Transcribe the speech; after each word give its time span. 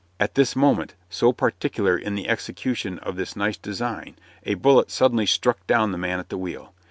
At 0.19 0.33
this 0.33 0.55
moment, 0.55 0.95
so 1.11 1.31
particular 1.31 1.95
in 1.95 2.15
the 2.15 2.27
execution 2.27 2.97
of 2.97 3.17
this 3.17 3.35
nice 3.35 3.57
design, 3.57 4.15
a 4.43 4.55
bullet 4.55 4.89
suddenly 4.89 5.27
struck 5.27 5.67
down 5.67 5.91
the 5.91 5.97
man 5.99 6.17
at 6.17 6.29
the 6.29 6.39
wheel. 6.39 6.73